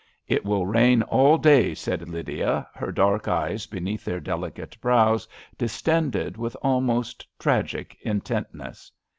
"It 0.27 0.43
will 0.43 0.65
rain 0.65 1.03
all 1.03 1.37
day," 1.37 1.75
said 1.75 2.01
Lydia^ 2.01 2.65
her 2.73 2.91
dark 2.91 3.27
eyes, 3.27 3.67
beneath 3.67 4.03
their 4.03 4.19
delicate 4.19 4.75
brows, 4.81 5.27
distended 5.59 6.37
with 6.37 6.57
almost 6.63 7.27
tragic 7.37 7.95
intentness. 8.01 8.91